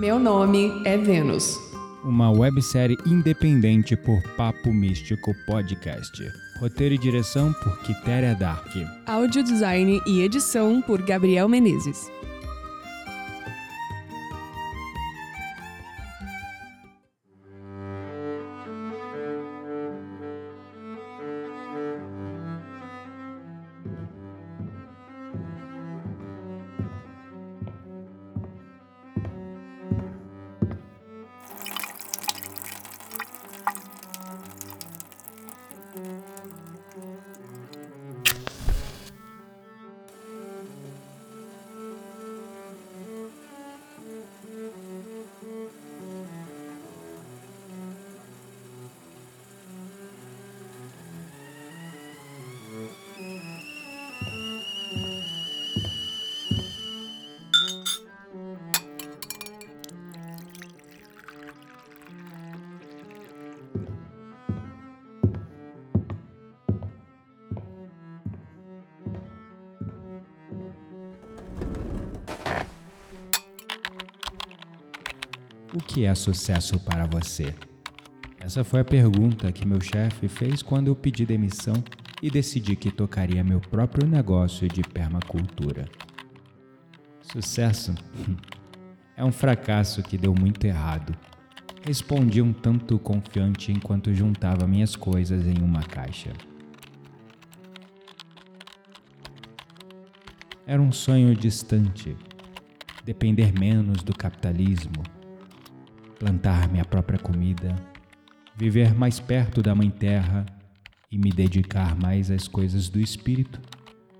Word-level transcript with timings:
Meu 0.00 0.18
nome 0.18 0.80
é 0.86 0.96
Vênus. 0.96 1.60
Uma 2.02 2.30
websérie 2.30 2.96
independente 3.04 3.94
por 3.94 4.22
Papo 4.34 4.72
Místico 4.72 5.34
Podcast. 5.44 6.10
Roteiro 6.58 6.94
e 6.94 6.98
direção 6.98 7.52
por 7.52 7.78
Quitéria 7.82 8.34
Dark. 8.34 8.74
Áudio 9.06 9.44
design 9.44 10.00
e 10.06 10.22
edição 10.22 10.80
por 10.80 11.02
Gabriel 11.02 11.50
Menezes. 11.50 12.10
O 75.72 75.78
que 75.78 76.04
é 76.04 76.12
sucesso 76.16 76.80
para 76.80 77.06
você? 77.06 77.54
Essa 78.40 78.64
foi 78.64 78.80
a 78.80 78.84
pergunta 78.84 79.52
que 79.52 79.64
meu 79.64 79.80
chefe 79.80 80.26
fez 80.26 80.62
quando 80.62 80.88
eu 80.88 80.96
pedi 80.96 81.24
demissão 81.24 81.74
e 82.20 82.28
decidi 82.28 82.74
que 82.74 82.90
tocaria 82.90 83.44
meu 83.44 83.60
próprio 83.60 84.04
negócio 84.04 84.66
de 84.66 84.82
permacultura. 84.82 85.88
Sucesso 87.22 87.94
é 89.16 89.24
um 89.24 89.30
fracasso 89.30 90.02
que 90.02 90.18
deu 90.18 90.34
muito 90.34 90.64
errado. 90.64 91.16
Respondi 91.86 92.42
um 92.42 92.52
tanto 92.52 92.98
confiante 92.98 93.70
enquanto 93.70 94.12
juntava 94.12 94.66
minhas 94.66 94.96
coisas 94.96 95.46
em 95.46 95.62
uma 95.62 95.84
caixa. 95.84 96.32
Era 100.66 100.82
um 100.82 100.90
sonho 100.90 101.32
distante, 101.36 102.16
depender 103.04 103.52
menos 103.56 104.02
do 104.02 104.12
capitalismo 104.12 105.19
plantar 106.20 106.68
minha 106.68 106.84
própria 106.84 107.18
comida, 107.18 107.74
viver 108.54 108.94
mais 108.94 109.18
perto 109.18 109.62
da 109.62 109.74
Mãe 109.74 109.88
Terra 109.88 110.44
e 111.10 111.16
me 111.16 111.32
dedicar 111.32 111.96
mais 111.96 112.30
às 112.30 112.46
coisas 112.46 112.90
do 112.90 113.00
espírito 113.00 113.58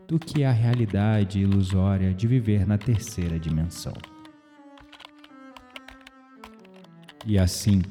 do 0.09 0.19
que 0.19 0.43
à 0.43 0.51
realidade 0.51 1.41
ilusória 1.41 2.15
de 2.15 2.27
viver 2.27 2.67
na 2.67 2.79
terceira 2.79 3.39
dimensão. 3.39 3.93
E 7.27 7.39
assim, 7.39 7.83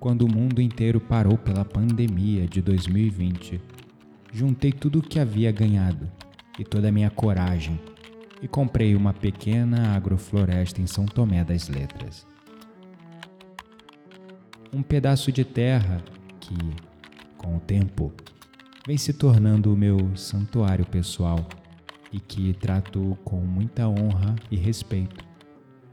quando 0.00 0.22
o 0.22 0.32
mundo 0.34 0.62
inteiro 0.62 0.98
parou 0.98 1.36
pela 1.36 1.66
pandemia 1.66 2.48
de 2.48 2.62
2020, 2.62 3.60
juntei 4.32 4.72
tudo 4.72 5.00
o 5.00 5.02
que 5.02 5.20
havia 5.20 5.52
ganhado 5.52 6.10
e 6.58 6.64
toda 6.64 6.88
a 6.88 6.92
minha 6.92 7.10
coragem 7.10 7.78
e 8.40 8.48
comprei 8.48 8.96
uma 8.96 9.12
pequena 9.12 9.94
agrofloresta 9.94 10.80
em 10.80 10.86
São 10.86 11.04
Tomé 11.04 11.44
das 11.44 11.68
Letras 11.68 12.33
um 14.74 14.82
pedaço 14.82 15.30
de 15.30 15.44
terra 15.44 16.02
que, 16.40 16.56
com 17.38 17.56
o 17.56 17.60
tempo, 17.60 18.12
vem 18.84 18.98
se 18.98 19.12
tornando 19.12 19.72
o 19.72 19.76
meu 19.76 20.16
santuário 20.16 20.84
pessoal 20.84 21.46
e 22.12 22.18
que 22.18 22.52
trato 22.54 23.16
com 23.24 23.36
muita 23.36 23.88
honra 23.88 24.34
e 24.50 24.56
respeito, 24.56 25.24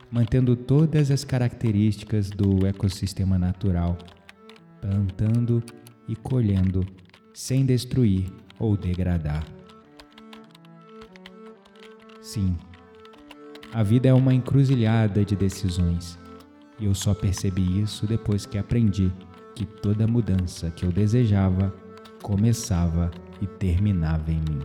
mantendo 0.10 0.56
todas 0.56 1.12
as 1.12 1.24
características 1.24 2.32
do 2.32 2.66
ecossistema 2.66 3.38
natural, 3.38 3.98
plantando 4.82 5.64
e 6.08 6.16
colhendo 6.16 6.84
sem 7.36 7.64
destruir 7.64 8.34
ou 8.58 8.76
degradar. 8.76 9.46
Sim, 12.20 12.58
a 13.72 13.84
vida 13.84 14.10
é 14.10 14.14
uma 14.14 14.34
encruzilhada 14.34 15.24
de 15.24 15.36
decisões 15.36 16.21
e 16.82 16.86
eu 16.86 16.96
só 16.96 17.14
percebi 17.14 17.80
isso 17.80 18.08
depois 18.08 18.48
que 18.48 18.58
aprendi 18.58 19.14
que 19.56 19.66
toda 19.66 20.08
mudança 20.08 20.72
que 20.72 20.84
eu 20.84 20.92
desejava 20.92 21.72
começava 22.24 23.12
e 23.40 23.46
terminava 23.46 24.32
em 24.32 24.40
mim. 24.40 24.62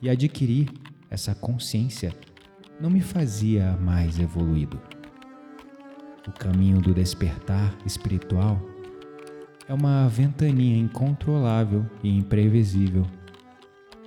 E 0.00 0.08
adquirir 0.08 0.68
essa 1.10 1.34
consciência 1.34 2.14
não 2.80 2.88
me 2.88 3.00
fazia 3.00 3.76
mais 3.78 4.20
evoluído. 4.20 4.80
O 6.26 6.32
caminho 6.32 6.80
do 6.80 6.94
despertar 6.94 7.76
espiritual 7.84 8.60
é 9.68 9.74
uma 9.74 10.08
ventania 10.08 10.76
incontrolável 10.76 11.84
e 12.02 12.16
imprevisível, 12.16 13.04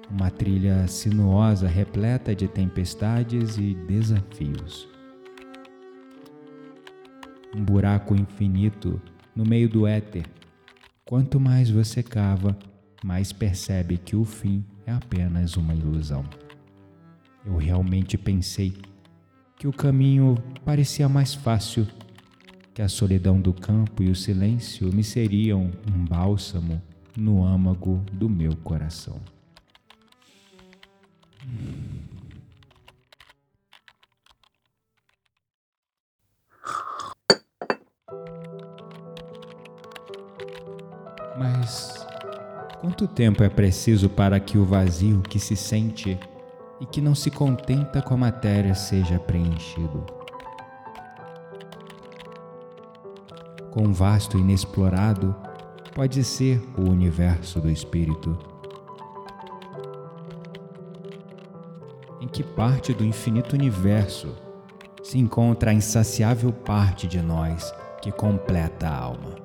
uma 0.09 0.29
trilha 0.29 0.88
sinuosa 0.88 1.67
repleta 1.67 2.33
de 2.33 2.47
tempestades 2.47 3.57
e 3.57 3.73
desafios 3.73 4.94
um 7.55 7.63
buraco 7.63 8.13
infinito 8.13 9.01
no 9.33 9.45
meio 9.45 9.69
do 9.69 9.88
éter. 9.88 10.25
Quanto 11.05 11.39
mais 11.39 11.69
você 11.69 12.03
cava, 12.03 12.57
mais 13.01 13.31
percebe 13.31 13.97
que 13.97 14.16
o 14.16 14.25
fim 14.25 14.66
é 14.85 14.91
apenas 14.91 15.55
uma 15.55 15.73
ilusão. 15.73 16.25
Eu 17.45 17.55
realmente 17.55 18.17
pensei 18.17 18.73
que 19.57 19.67
o 19.67 19.71
caminho 19.71 20.35
parecia 20.65 21.07
mais 21.07 21.33
fácil, 21.33 21.88
que 22.73 22.81
a 22.81 22.89
solidão 22.89 23.39
do 23.39 23.53
campo 23.53 24.03
e 24.03 24.09
o 24.09 24.15
silêncio 24.15 24.91
me 24.91 25.03
seriam 25.03 25.71
um 25.88 26.05
bálsamo 26.05 26.81
no 27.15 27.45
âmago 27.45 28.03
do 28.11 28.27
meu 28.27 28.53
coração. 28.57 29.21
Quanto 42.95 43.13
tempo 43.13 43.44
é 43.44 43.50
preciso 43.50 44.07
para 44.07 44.39
que 44.39 44.57
o 44.57 44.63
vazio 44.63 45.22
que 45.22 45.38
se 45.38 45.53
sente 45.53 46.17
e 46.79 46.85
que 46.85 47.01
não 47.01 47.13
se 47.13 47.29
contenta 47.29 48.01
com 48.01 48.13
a 48.13 48.17
matéria 48.17 48.73
seja 48.73 49.19
preenchido? 49.19 50.06
Quão 53.69 53.91
vasto 53.91 54.38
e 54.38 54.39
inexplorado 54.39 55.35
pode 55.94 56.23
ser 56.23 56.63
o 56.78 56.89
universo 56.89 57.59
do 57.59 57.69
espírito? 57.69 58.38
Em 62.22 62.29
que 62.29 62.44
parte 62.44 62.94
do 62.94 63.03
infinito 63.03 63.57
universo 63.57 64.33
se 65.03 65.19
encontra 65.19 65.71
a 65.71 65.74
insaciável 65.74 66.53
parte 66.53 67.07
de 67.07 67.21
nós 67.21 67.74
que 68.01 68.09
completa 68.09 68.88
a 68.88 68.97
alma? 68.97 69.44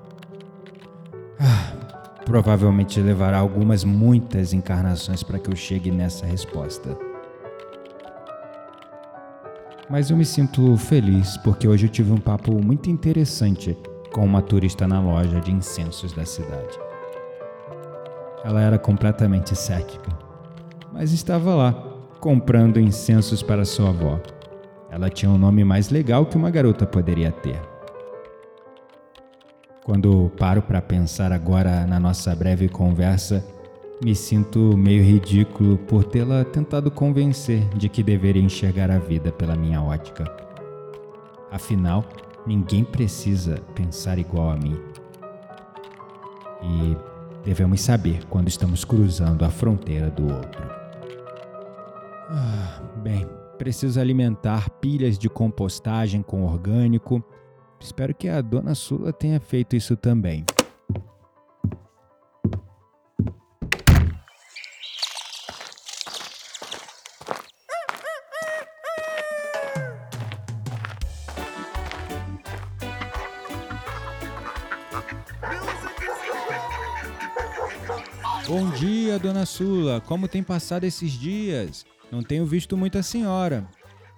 Provavelmente 2.30 3.00
levará 3.00 3.38
algumas, 3.38 3.82
muitas 3.82 4.52
encarnações 4.52 5.20
para 5.20 5.36
que 5.36 5.50
eu 5.50 5.56
chegue 5.56 5.90
nessa 5.90 6.24
resposta. 6.24 6.96
Mas 9.90 10.10
eu 10.10 10.16
me 10.16 10.24
sinto 10.24 10.76
feliz 10.76 11.36
porque 11.38 11.66
hoje 11.66 11.86
eu 11.86 11.90
tive 11.90 12.12
um 12.12 12.18
papo 12.18 12.52
muito 12.64 12.88
interessante 12.88 13.76
com 14.12 14.24
uma 14.24 14.40
turista 14.40 14.86
na 14.86 15.00
loja 15.00 15.40
de 15.40 15.50
incensos 15.50 16.12
da 16.12 16.24
cidade. 16.24 16.78
Ela 18.44 18.62
era 18.62 18.78
completamente 18.78 19.56
cética, 19.56 20.16
mas 20.92 21.10
estava 21.10 21.52
lá 21.56 21.72
comprando 22.20 22.78
incensos 22.78 23.42
para 23.42 23.64
sua 23.64 23.88
avó. 23.88 24.20
Ela 24.88 25.10
tinha 25.10 25.32
um 25.32 25.36
nome 25.36 25.64
mais 25.64 25.90
legal 25.90 26.24
que 26.24 26.36
uma 26.36 26.48
garota 26.48 26.86
poderia 26.86 27.32
ter. 27.32 27.69
Quando 29.90 30.30
paro 30.38 30.62
para 30.62 30.80
pensar 30.80 31.32
agora 31.32 31.84
na 31.84 31.98
nossa 31.98 32.32
breve 32.32 32.68
conversa, 32.68 33.44
me 34.00 34.14
sinto 34.14 34.76
meio 34.76 35.02
ridículo 35.02 35.78
por 35.78 36.04
tê-la 36.04 36.44
tentado 36.44 36.92
convencer 36.92 37.68
de 37.70 37.88
que 37.88 38.00
deveria 38.00 38.40
enxergar 38.40 38.88
a 38.88 39.00
vida 39.00 39.32
pela 39.32 39.56
minha 39.56 39.82
ótica. 39.82 40.32
Afinal, 41.50 42.04
ninguém 42.46 42.84
precisa 42.84 43.60
pensar 43.74 44.16
igual 44.16 44.50
a 44.50 44.56
mim. 44.56 44.80
E 46.62 46.96
devemos 47.44 47.80
saber 47.80 48.24
quando 48.26 48.46
estamos 48.46 48.84
cruzando 48.84 49.44
a 49.44 49.50
fronteira 49.50 50.08
do 50.08 50.22
outro. 50.22 50.70
Ah, 52.28 52.80
bem, 53.02 53.26
preciso 53.58 53.98
alimentar 53.98 54.70
pilhas 54.70 55.18
de 55.18 55.28
compostagem 55.28 56.22
com 56.22 56.44
orgânico. 56.44 57.20
Espero 57.80 58.14
que 58.14 58.28
a 58.28 58.40
dona 58.40 58.74
Sula 58.74 59.12
tenha 59.12 59.40
feito 59.40 59.74
isso 59.74 59.96
também. 59.96 60.44
Bom 78.46 78.68
dia, 78.70 79.18
dona 79.18 79.46
Sula. 79.46 80.00
Como 80.00 80.28
tem 80.28 80.42
passado 80.42 80.84
esses 80.84 81.12
dias? 81.12 81.86
Não 82.10 82.22
tenho 82.22 82.44
visto 82.44 82.76
muita 82.76 83.02
senhora. 83.02 83.66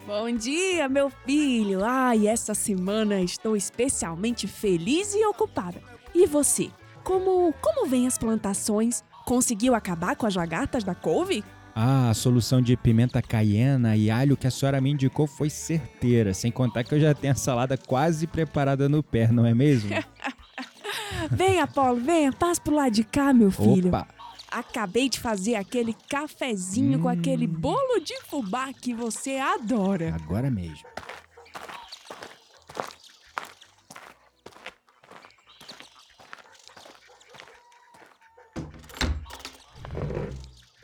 Bom 0.07 0.33
dia, 0.33 0.89
meu 0.89 1.11
filho. 1.25 1.85
Ai, 1.85 2.27
essa 2.27 2.55
semana 2.55 3.21
estou 3.21 3.57
especialmente 3.57 4.49
feliz 4.49 5.15
e 5.15 5.25
ocupada. 5.27 5.81
E 6.13 6.27
você? 6.27 6.71
Como 7.05 7.55
como 7.61 7.87
vem 7.87 8.07
as 8.07 8.19
plantações? 8.19 9.05
Conseguiu 9.25 9.75
acabar 9.75 10.17
com 10.17 10.27
as 10.27 10.35
lagartas 10.35 10.83
da 10.83 10.95
couve? 10.95 11.45
Ah, 11.75 12.11
a 12.11 12.15
solução 12.15 12.61
de 12.61 12.77
pimenta 12.77 13.23
caiena 13.23 13.97
e 13.97 14.11
alho 14.11 14.37
que 14.37 14.47
a 14.47 14.51
senhora 14.51 14.81
me 14.81 14.91
indicou 14.91 15.27
foi 15.27 15.49
certeira, 15.49 16.35
sem 16.35 16.51
contar 16.51 16.85
que 16.85 16.95
eu 16.95 17.01
já 17.01 17.15
tenho 17.15 17.33
a 17.33 17.37
salada 17.37 17.79
quase 17.79 18.27
preparada 18.27 18.89
no 18.89 19.03
pé, 19.03 19.29
não 19.31 19.47
é 19.47 19.55
mesmo? 19.55 19.91
Venha, 21.31 21.65
Apolo, 21.65 22.01
venha, 22.01 22.33
passa 22.33 22.61
pro 22.61 22.75
lado 22.75 22.91
de 22.91 23.05
cá, 23.05 23.33
meu 23.33 23.51
filho. 23.51 23.89
Opa! 23.89 24.09
Acabei 24.53 25.09
de 25.09 25.19
fazer 25.19 25.55
aquele 25.55 25.97
cafezinho 26.11 27.01
com 27.01 27.09
aquele 27.09 27.47
bolo 27.47 27.99
de 28.05 28.21
fubá 28.25 28.71
que 28.71 28.93
você 28.93 29.39
adora. 29.39 30.15
Agora 30.15 30.51
mesmo. 30.51 30.87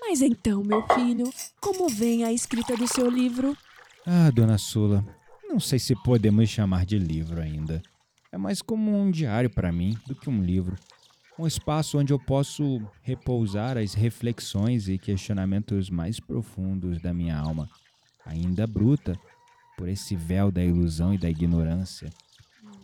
Mas 0.01 0.23
então, 0.23 0.65
meu 0.65 0.83
filho, 0.95 1.31
como 1.61 1.91
vem 1.91 2.25
a 2.25 2.33
escrita 2.33 2.75
do 2.75 2.89
seu 2.89 3.11
livro? 3.11 3.55
Ah, 4.07 4.31
dona 4.31 4.57
Sula, 4.57 5.05
não 5.47 5.61
sei 5.61 5.79
se 5.79 5.95
podemos 6.03 6.49
chamar 6.49 6.87
de 6.87 6.99
livro 6.99 7.43
ainda. 7.43 7.83
É 8.33 8.39
mais 8.39 8.63
como 8.63 8.99
um 8.99 9.11
diário 9.11 9.51
para 9.51 9.71
mim 9.71 9.95
do 10.07 10.15
que 10.15 10.31
um 10.31 10.43
livro. 10.43 10.75
Um 11.39 11.47
espaço 11.47 11.99
onde 11.99 12.13
eu 12.13 12.19
posso 12.19 12.83
repousar 13.01 13.79
as 13.79 13.95
reflexões 13.95 14.89
e 14.89 14.99
questionamentos 14.99 15.89
mais 15.89 16.19
profundos 16.19 17.01
da 17.01 17.15
minha 17.15 17.39
alma, 17.39 17.69
ainda 18.27 18.67
bruta 18.67 19.17
por 19.77 19.89
esse 19.89 20.17
véu 20.17 20.51
da 20.51 20.65
ilusão 20.65 21.15
e 21.15 21.19
da 21.19 21.31
ignorância. 21.31 22.11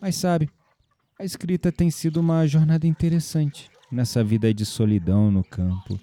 Mas 0.01 0.15
sabe, 0.15 0.49
a 1.19 1.25
escrita 1.25 1.73
tem 1.73 1.91
sido 1.91 2.21
uma 2.21 2.47
jornada 2.47 2.87
interessante 2.87 3.69
nessa 3.91 4.23
vida 4.23 4.55
de 4.55 4.65
solidão 4.65 5.31
no 5.31 5.43
campo. 5.43 5.99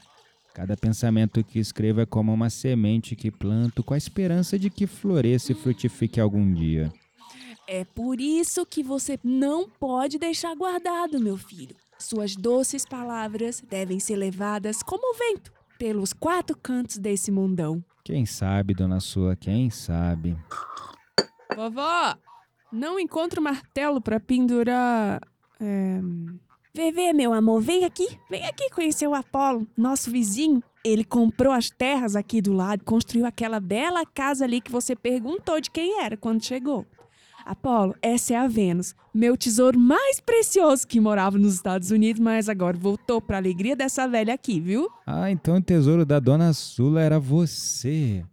Cada 0.53 0.75
pensamento 0.75 1.43
que 1.43 1.59
escrevo 1.59 2.01
é 2.01 2.05
como 2.05 2.33
uma 2.33 2.49
semente 2.49 3.15
que 3.15 3.31
planto 3.31 3.81
com 3.81 3.93
a 3.93 3.97
esperança 3.97 4.59
de 4.59 4.69
que 4.69 4.85
floresça 4.85 5.53
e 5.53 5.55
frutifique 5.55 6.19
algum 6.19 6.53
dia. 6.53 6.91
É 7.65 7.85
por 7.85 8.19
isso 8.19 8.65
que 8.65 8.83
você 8.83 9.17
não 9.23 9.69
pode 9.69 10.19
deixar 10.19 10.53
guardado, 10.55 11.21
meu 11.21 11.37
filho. 11.37 11.75
Suas 12.01 12.35
doces 12.35 12.83
palavras 12.83 13.61
devem 13.61 13.99
ser 13.99 14.15
levadas 14.15 14.81
como 14.81 15.15
vento 15.15 15.53
pelos 15.77 16.13
quatro 16.13 16.57
cantos 16.57 16.97
desse 16.97 17.31
mundão. 17.31 17.83
Quem 18.03 18.25
sabe, 18.25 18.73
dona 18.73 18.99
Sula, 18.99 19.35
quem 19.35 19.69
sabe? 19.69 20.35
Vovó, 21.55 22.15
não 22.71 22.99
encontro 22.99 23.41
martelo 23.41 24.01
para 24.01 24.19
pendurar. 24.19 25.21
É... 25.59 25.99
Vevê, 26.73 27.13
meu 27.13 27.33
amor, 27.33 27.61
vem 27.61 27.85
aqui. 27.85 28.07
Vem 28.29 28.45
aqui 28.45 28.69
conhecer 28.71 29.07
o 29.07 29.13
Apolo, 29.13 29.67
nosso 29.77 30.09
vizinho. 30.09 30.63
Ele 30.83 31.03
comprou 31.03 31.53
as 31.53 31.69
terras 31.69 32.15
aqui 32.15 32.41
do 32.41 32.51
lado, 32.51 32.83
construiu 32.83 33.27
aquela 33.27 33.59
bela 33.59 34.03
casa 34.05 34.45
ali 34.45 34.59
que 34.59 34.71
você 34.71 34.95
perguntou 34.95 35.61
de 35.61 35.69
quem 35.69 36.01
era 36.01 36.17
quando 36.17 36.43
chegou. 36.43 36.85
Apolo, 37.45 37.95
essa 38.01 38.33
é 38.33 38.37
a 38.37 38.47
Vênus, 38.47 38.95
meu 39.13 39.35
tesouro 39.35 39.79
mais 39.79 40.19
precioso 40.19 40.87
que 40.87 40.99
morava 40.99 41.37
nos 41.37 41.55
Estados 41.55 41.91
Unidos, 41.91 42.19
mas 42.21 42.47
agora 42.49 42.77
voltou 42.77 43.21
para 43.21 43.37
a 43.37 43.39
alegria 43.39 43.75
dessa 43.75 44.07
velha 44.07 44.33
aqui, 44.33 44.59
viu? 44.59 44.89
Ah, 45.05 45.29
então 45.31 45.57
o 45.57 45.61
tesouro 45.61 46.05
da 46.05 46.19
dona 46.19 46.53
Sula 46.53 47.01
era 47.01 47.19
você. 47.19 48.23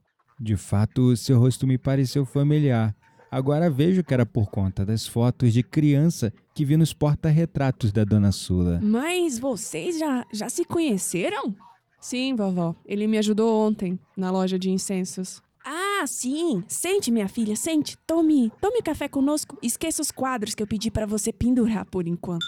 De 0.40 0.56
fato, 0.56 1.16
seu 1.16 1.38
rosto 1.38 1.66
me 1.66 1.76
pareceu 1.76 2.25
familiar. 2.25 2.94
Agora 3.31 3.69
vejo 3.69 4.02
que 4.02 4.14
era 4.14 4.25
por 4.25 4.49
conta 4.49 4.87
das 4.87 5.06
fotos 5.06 5.52
de 5.52 5.62
criança 5.62 6.32
que 6.54 6.64
vi 6.64 6.76
nos 6.76 6.94
porta-retratos 6.94 7.93
da 7.93 8.04
dona 8.04 8.32
Sula. 8.32 8.81
Mas 8.82 9.38
vocês 9.38 9.99
já, 9.99 10.25
já 10.32 10.49
se 10.49 10.64
conheceram? 10.64 11.54
Sim, 12.00 12.34
vovó. 12.34 12.75
Ele 12.87 13.06
me 13.06 13.19
ajudou 13.19 13.66
ontem 13.66 13.99
na 14.16 14.31
loja 14.31 14.58
de 14.58 14.70
incensos. 14.70 15.43
Ah, 15.70 16.06
sim. 16.06 16.64
Sente, 16.66 17.10
minha 17.10 17.28
filha, 17.28 17.54
sente. 17.54 17.98
Tome, 18.06 18.50
tome 18.58 18.80
café 18.80 19.06
conosco. 19.06 19.58
Esqueça 19.62 20.00
os 20.00 20.10
quadros 20.10 20.54
que 20.54 20.62
eu 20.62 20.66
pedi 20.66 20.90
para 20.90 21.04
você 21.04 21.30
pendurar 21.30 21.84
por 21.84 22.06
enquanto. 22.06 22.46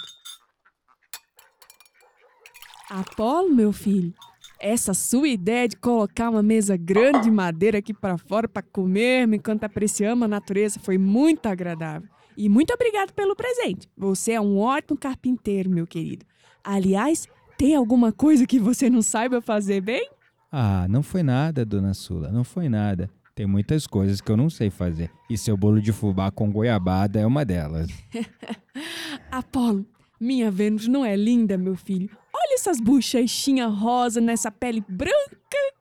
Apolo, 2.89 3.55
meu 3.55 3.75
filho, 3.75 4.15
essa 4.59 4.95
sua 4.95 5.29
ideia 5.29 5.69
de 5.69 5.77
colocar 5.77 6.31
uma 6.31 6.43
mesa 6.43 6.79
grande 6.79 7.25
de 7.25 7.31
madeira 7.31 7.77
aqui 7.81 7.93
para 7.93 8.17
fora 8.17 8.49
para 8.49 8.63
comer 8.63 9.31
enquanto 9.31 9.65
apreciamos 9.65 10.25
a 10.25 10.29
natureza 10.29 10.81
foi 10.81 10.97
muito 10.97 11.45
agradável. 11.45 12.09
E 12.39 12.49
muito 12.49 12.73
obrigado 12.73 13.13
pelo 13.13 13.37
presente. 13.37 13.87
Você 13.99 14.33
é 14.33 14.41
um 14.41 14.59
ótimo 14.59 14.99
carpinteiro, 14.99 15.69
meu 15.69 15.87
querido. 15.87 16.25
Aliás, 16.65 17.29
tem 17.59 17.75
alguma 17.75 18.13
coisa 18.13 18.47
que 18.47 18.59
você 18.59 18.89
não 18.89 19.03
saiba 19.03 19.43
fazer 19.43 19.83
bem? 19.83 20.09
Ah, 20.51 20.87
não 20.89 21.03
foi 21.03 21.23
nada, 21.23 21.65
dona 21.65 21.95
Sula, 21.95 22.31
não 22.33 22.43
foi 22.43 22.69
nada. 22.69 23.09
Tem 23.35 23.47
muitas 23.47 23.87
coisas 23.87 24.21
que 24.21 24.31
eu 24.31 24.37
não 24.37 24.51
sei 24.51 24.69
fazer. 24.69 25.11
E 25.29 25.39
seu 25.39 25.57
bolo 25.57 25.81
de 25.81 25.93
fubá 25.93 26.31
com 26.31 26.51
goiabada 26.51 27.21
é 27.21 27.27
uma 27.27 27.45
delas. 27.45 27.89
Apolo, 29.31 29.87
minha 30.21 30.51
Vênus 30.51 30.89
não 30.89 31.05
é 31.05 31.17
linda, 31.17 31.57
meu 31.57 31.77
filho? 31.77 32.11
Olha 32.35 32.55
essas 32.55 32.81
bochechinhas 32.81 33.73
rosa 33.73 34.21
nessa 34.21 34.51
pele 34.51 34.85
branca 34.89 35.17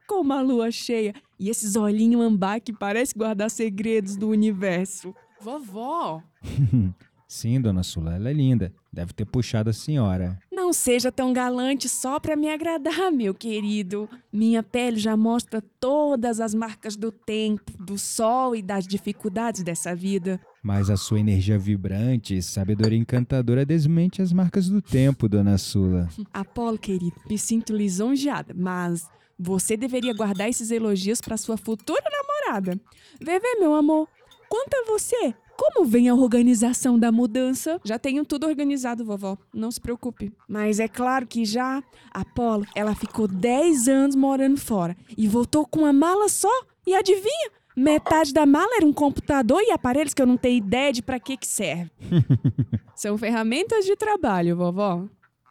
como 0.08 0.34
a 0.34 0.42
lua 0.42 0.72
cheia. 0.72 1.14
E 1.40 1.50
esses 1.50 1.76
olhinhos 1.76 2.22
ambar 2.22 2.60
que 2.62 2.72
parece 2.72 3.14
guardar 3.18 3.50
segredos 3.50 4.16
do 4.16 4.30
universo. 4.30 5.14
Vovó! 5.42 6.22
Sim, 7.32 7.62
dona 7.62 7.84
Sula, 7.84 8.16
ela 8.16 8.32
é 8.32 8.34
linda. 8.34 8.74
Deve 8.92 9.14
ter 9.14 9.24
puxado 9.24 9.70
a 9.70 9.74
senhora. 9.74 10.40
Não 10.52 10.74
seja 10.74 11.12
tão 11.12 11.32
galante 11.32 11.88
só 11.88 12.20
para 12.20 12.36
me 12.36 12.50
agradar, 12.50 13.12
meu 13.12 13.36
querido. 13.36 14.10
Minha 14.34 14.64
pele 14.64 14.98
já 14.98 15.16
mostra 15.16 15.62
todas 15.80 16.40
as 16.40 16.56
marcas 16.56 16.96
do 16.96 17.12
tempo, 17.12 17.72
do 17.78 18.00
sol 18.00 18.56
e 18.56 18.64
das 18.64 18.88
dificuldades 18.88 19.62
dessa 19.62 19.96
vida. 19.96 20.42
Mas 20.64 20.90
a 20.90 20.98
sua 20.98 21.20
energia 21.20 21.60
vibrante 21.60 22.36
e 22.36 22.42
sabedoria 22.42 22.98
encantadora 22.98 23.64
desmente 23.64 24.24
as 24.24 24.34
marcas 24.34 24.68
do 24.68 24.82
tempo, 24.82 25.30
dona 25.30 25.60
Sula. 25.60 26.10
Apolo, 26.34 26.80
querido, 26.80 27.16
me 27.30 27.38
sinto 27.38 27.76
lisonjeada, 27.76 28.56
mas 28.58 29.08
você 29.38 29.78
deveria 29.78 30.16
guardar 30.16 30.50
esses 30.50 30.72
elogios 30.72 31.22
para 31.22 31.38
sua 31.38 31.58
futura 31.58 32.02
namorada. 32.12 32.82
Vevê, 33.22 33.56
meu 33.60 33.76
amor, 33.76 34.10
quanto 34.50 34.74
a 34.74 34.92
você, 34.92 35.36
como 35.60 35.86
vem 35.86 36.08
a 36.08 36.16
organização 36.16 36.98
da 36.98 37.12
mudança? 37.12 37.82
Já 37.84 38.00
tenho 38.00 38.24
tudo 38.24 38.48
organizado, 38.48 39.04
vovó. 39.04 39.38
Não 39.54 39.70
se 39.70 39.82
preocupe. 39.82 40.32
Mas 40.48 40.80
é 40.80 40.88
claro 40.88 41.28
que 41.28 41.44
já. 41.44 41.84
Apolo, 42.14 42.66
ela 42.74 42.96
ficou 42.96 43.28
10 43.28 43.90
anos 43.90 44.16
morando 44.16 44.58
fora 44.58 44.96
e 45.18 45.28
voltou 45.28 45.68
com 45.68 45.82
uma 45.82 45.92
mala 45.92 46.30
só. 46.30 46.48
E 46.88 46.96
adivinha? 46.96 47.52
Metade 47.76 48.34
da 48.34 48.46
mala 48.46 48.78
era 48.78 48.86
um 48.86 48.94
computador 48.94 49.62
e 49.62 49.72
aparelhos 49.72 50.14
que 50.14 50.22
eu 50.22 50.26
não 50.26 50.38
tenho 50.38 50.58
ideia 50.58 50.94
de 50.94 51.02
para 51.02 51.20
que 51.20 51.36
que 51.36 51.48
serve. 51.48 51.92
São 52.96 53.18
ferramentas 53.18 53.84
de 53.84 53.98
trabalho, 53.98 54.56
vovó. 54.56 55.06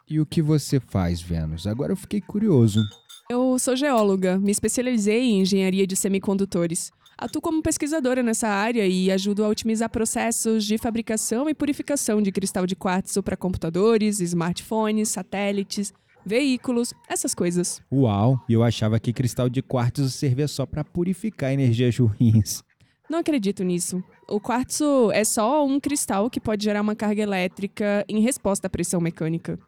E 0.09 0.19
o 0.19 0.25
que 0.25 0.41
você 0.41 0.79
faz, 0.79 1.21
Vênus? 1.21 1.67
Agora 1.67 1.91
eu 1.91 1.97
fiquei 1.97 2.19
curioso. 2.19 2.81
Eu 3.31 3.59
sou 3.59 3.75
geóloga, 3.75 4.39
me 4.39 4.49
especializei 4.49 5.21
em 5.21 5.41
engenharia 5.41 5.85
de 5.85 5.95
semicondutores. 5.95 6.91
Atuo 7.15 7.39
como 7.39 7.61
pesquisadora 7.61 8.23
nessa 8.23 8.47
área 8.47 8.87
e 8.87 9.11
ajudo 9.11 9.45
a 9.45 9.47
otimizar 9.47 9.87
processos 9.87 10.65
de 10.65 10.79
fabricação 10.79 11.47
e 11.47 11.53
purificação 11.53 12.23
de 12.23 12.31
cristal 12.31 12.65
de 12.65 12.75
quartzo 12.75 13.21
para 13.21 13.37
computadores, 13.37 14.19
smartphones, 14.19 15.09
satélites, 15.09 15.93
veículos, 16.25 16.91
essas 17.07 17.35
coisas. 17.35 17.79
Uau, 17.93 18.43
eu 18.49 18.63
achava 18.63 18.99
que 18.99 19.13
cristal 19.13 19.47
de 19.47 19.61
quartzo 19.61 20.09
servia 20.09 20.47
só 20.47 20.65
para 20.65 20.83
purificar 20.83 21.53
energias 21.53 21.95
ruins. 21.99 22.63
Não 23.07 23.19
acredito 23.19 23.63
nisso. 23.63 24.03
O 24.27 24.39
quartzo 24.39 25.11
é 25.11 25.23
só 25.23 25.63
um 25.63 25.79
cristal 25.79 26.31
que 26.31 26.39
pode 26.39 26.63
gerar 26.63 26.81
uma 26.81 26.95
carga 26.95 27.21
elétrica 27.21 28.03
em 28.09 28.21
resposta 28.21 28.65
à 28.65 28.69
pressão 28.71 28.99
mecânica. 28.99 29.59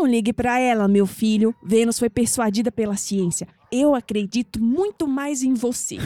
Não 0.00 0.06
ligue 0.06 0.32
para 0.32 0.58
ela, 0.58 0.88
meu 0.88 1.06
filho. 1.06 1.54
Vênus 1.62 1.98
foi 1.98 2.08
persuadida 2.08 2.72
pela 2.72 2.96
ciência. 2.96 3.46
Eu 3.70 3.94
acredito 3.94 4.58
muito 4.58 5.06
mais 5.06 5.42
em 5.42 5.52
você. 5.52 5.98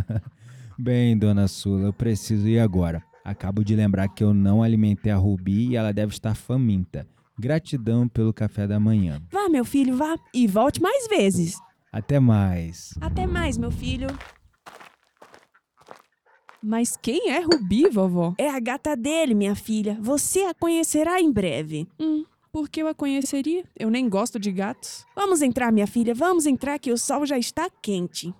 Bem, 0.78 1.14
dona 1.14 1.46
Sula, 1.46 1.88
eu 1.88 1.92
preciso 1.92 2.48
ir 2.48 2.58
agora. 2.58 3.02
Acabo 3.22 3.62
de 3.62 3.76
lembrar 3.76 4.08
que 4.08 4.24
eu 4.24 4.32
não 4.32 4.62
alimentei 4.62 5.12
a 5.12 5.16
Rubi 5.18 5.68
e 5.68 5.76
ela 5.76 5.92
deve 5.92 6.14
estar 6.14 6.34
faminta. 6.34 7.06
Gratidão 7.38 8.08
pelo 8.08 8.32
café 8.32 8.66
da 8.66 8.80
manhã. 8.80 9.20
Vá, 9.30 9.46
meu 9.50 9.62
filho, 9.62 9.94
vá. 9.94 10.16
E 10.32 10.46
volte 10.46 10.80
mais 10.80 11.06
vezes. 11.06 11.58
Até 11.92 12.18
mais. 12.18 12.94
Até 12.98 13.26
mais, 13.26 13.58
meu 13.58 13.70
filho. 13.70 14.08
Mas 16.62 16.96
quem 16.96 17.28
é 17.28 17.40
Rubi, 17.40 17.90
vovó? 17.90 18.34
É 18.38 18.48
a 18.48 18.58
gata 18.58 18.96
dele, 18.96 19.34
minha 19.34 19.54
filha. 19.54 19.98
Você 20.00 20.44
a 20.44 20.54
conhecerá 20.54 21.20
em 21.20 21.30
breve. 21.30 21.86
Hum, 22.00 22.24
por 22.58 22.68
que 22.68 22.82
eu 22.82 22.88
a 22.88 22.94
conheceria? 22.94 23.62
Eu 23.78 23.88
nem 23.88 24.08
gosto 24.08 24.36
de 24.36 24.50
gatos. 24.50 25.06
Vamos 25.14 25.42
entrar, 25.42 25.70
minha 25.70 25.86
filha. 25.86 26.12
Vamos 26.12 26.44
entrar 26.44 26.76
que 26.80 26.90
o 26.90 26.98
sol 26.98 27.24
já 27.24 27.38
está 27.38 27.70
quente. 27.80 28.34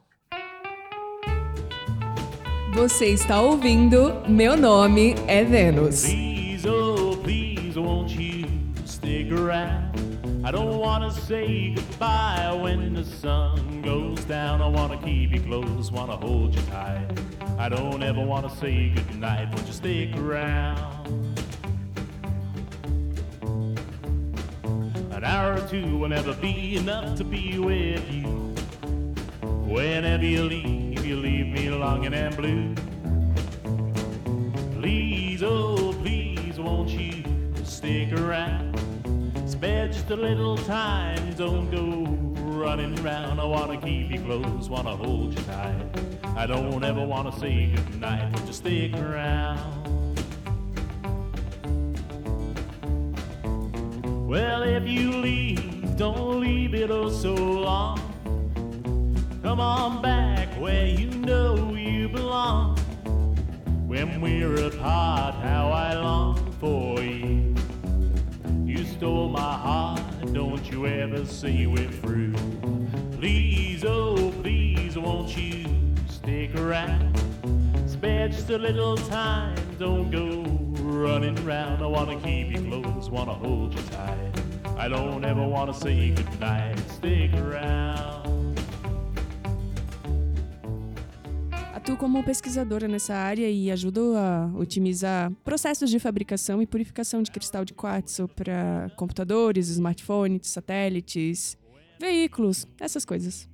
Você 2.74 3.10
está 3.10 3.40
ouvindo 3.40 4.28
Meu 4.28 4.56
Nome 4.56 5.14
é 5.28 5.44
Vênus. 5.44 6.02
Please, 6.02 6.68
oh, 6.68 7.16
please, 7.18 7.78
won't 7.78 8.12
you 8.20 8.44
stick 8.84 9.30
around? 9.30 9.96
I 10.44 10.50
don't 10.50 10.80
wanna 10.80 11.12
say 11.12 11.74
goodbye 11.76 12.60
when 12.60 12.94
the 12.94 13.04
sun 13.04 13.82
goes 13.82 14.24
down. 14.24 14.60
I 14.60 14.68
wanna 14.68 14.98
keep 14.98 15.32
you 15.32 15.40
close, 15.42 15.92
wanna 15.92 16.16
hold 16.16 16.56
you 16.56 16.62
tight. 16.62 17.06
I 17.56 17.68
don't 17.68 18.02
ever 18.02 18.24
wanna 18.26 18.50
say 18.50 18.92
goodnight, 18.96 19.54
won't 19.54 19.68
you 19.68 19.72
stick 19.72 20.16
around? 20.16 21.28
Hour 25.38 25.54
or 25.54 25.68
two 25.68 25.96
will 25.98 26.08
never 26.08 26.34
be 26.34 26.76
enough 26.76 27.16
to 27.16 27.22
be 27.22 27.60
with 27.60 28.12
you. 28.12 28.26
Whenever 29.72 30.24
you 30.24 30.42
leave, 30.42 31.06
you 31.06 31.14
leave 31.14 31.46
me 31.46 31.70
longing 31.70 32.12
and 32.12 32.36
blue. 32.36 32.74
Please, 34.80 35.44
oh, 35.44 35.94
please, 36.02 36.58
won't 36.58 36.88
you 36.88 37.22
stick 37.62 38.12
around? 38.14 38.76
Spare 39.46 39.86
just 39.86 40.10
a 40.10 40.16
little 40.16 40.56
time, 40.56 41.32
don't 41.34 41.70
go 41.70 41.84
running 42.58 42.96
round. 42.96 43.40
I 43.40 43.44
wanna 43.44 43.80
keep 43.80 44.10
you 44.10 44.20
close, 44.20 44.68
wanna 44.68 44.96
hold 44.96 45.38
you 45.38 45.44
tight. 45.44 45.86
I 46.36 46.46
don't 46.46 46.82
ever 46.82 47.06
wanna 47.06 47.32
say 47.38 47.66
goodnight, 47.76 48.24
won't 48.34 48.46
you 48.48 48.52
stick 48.52 48.94
around? 48.96 49.87
Well, 54.28 54.62
if 54.62 54.86
you 54.86 55.10
leave, 55.10 55.96
don't 55.96 56.40
leave 56.40 56.74
it 56.74 56.90
oh 56.90 57.08
so 57.08 57.32
long. 57.32 57.98
Come 59.42 59.58
on 59.58 60.02
back 60.02 60.50
where 60.60 60.84
you 60.84 61.08
know 61.08 61.74
you 61.74 62.10
belong. 62.10 62.76
When 63.86 64.20
we're 64.20 64.66
apart, 64.66 65.34
how 65.36 65.70
I 65.70 65.94
long 65.94 66.52
for 66.60 67.00
you. 67.00 67.54
You 68.66 68.84
stole 68.84 69.30
my 69.30 69.40
heart, 69.40 70.02
don't 70.34 70.70
you 70.70 70.86
ever 70.86 71.24
see 71.24 71.66
we're 71.66 71.90
through. 71.90 72.34
Please, 73.12 73.82
oh, 73.82 74.30
please, 74.42 74.98
won't 74.98 75.34
you 75.38 75.64
stick 76.06 76.54
around? 76.54 77.18
Spare 77.86 78.28
just 78.28 78.50
a 78.50 78.58
little 78.58 78.98
time, 78.98 79.56
don't 79.78 80.10
go 80.10 80.57
running 80.98 81.36
round. 81.46 81.82
I 81.82 81.86
wanna 81.86 82.16
keep 82.20 82.50
you 82.50 82.62
close, 82.68 83.10
wanna 83.10 83.34
hold 83.34 83.74
you 83.74 83.82
tight. 83.90 84.32
I 84.76 84.88
don't 84.88 85.24
ever 85.24 85.46
wanna 85.46 85.72
say 85.72 86.10
goodnight, 86.10 86.78
stick 86.90 87.32
around. 87.34 88.28
Atuo 91.74 91.96
como 91.96 92.22
pesquisadora 92.24 92.88
nessa 92.88 93.14
área 93.14 93.48
e 93.48 93.70
ajudo 93.70 94.14
a 94.16 94.50
otimizar 94.56 95.32
processos 95.44 95.88
de 95.90 95.98
fabricação 95.98 96.60
e 96.60 96.66
purificação 96.66 97.22
de 97.22 97.30
cristal 97.30 97.64
de 97.64 97.72
quartzo 97.72 98.28
para 98.28 98.90
computadores, 98.96 99.68
smartphones, 99.68 100.48
satélites, 100.48 101.56
veículos, 102.00 102.66
essas 102.80 103.04
coisas. 103.04 103.48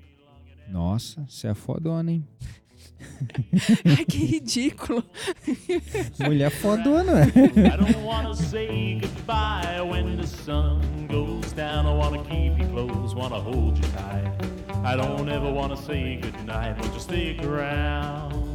Nossa, 0.68 1.24
você 1.28 1.48
é 1.48 1.54
fodona, 1.54 2.12
hein? 2.12 2.26
Ai, 3.84 4.04
que 4.04 4.18
ridículo. 4.26 5.04
Mulher 6.18 6.50
fodona. 6.50 7.22
I 7.22 7.76
don't 7.76 8.02
wanna 8.04 8.34
say 8.34 8.98
goodbye 9.00 9.80
when 9.82 10.16
the 10.16 10.26
sun 10.26 11.06
goes 11.08 11.52
down. 11.52 11.86
I 11.86 11.94
wanna 11.94 12.22
keep 12.24 12.58
you 12.58 12.66
close, 12.68 13.14
wanna 13.14 13.40
hold 13.40 13.76
you 13.76 13.84
tight. 13.92 14.32
I 14.84 14.96
don't 14.96 15.28
ever 15.28 15.50
wanna 15.50 15.76
say 15.76 16.16
goodnight, 16.20 16.76
but 16.78 16.92
just 16.92 17.06
stick 17.06 17.42
around. 17.44 18.53